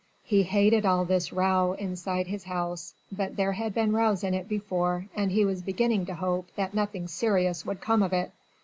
[0.23, 4.49] He hated all this row inside his house, but there had been rows in it
[4.49, 8.31] before and he was beginning to hope that nothing serious would come of it.